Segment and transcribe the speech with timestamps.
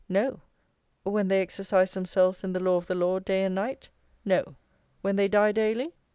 [0.09, 0.39] no;
[1.03, 3.89] when they exercise themselves in the law of the Lord day and night?
[4.25, 4.55] no;
[5.01, 5.93] when they die daily?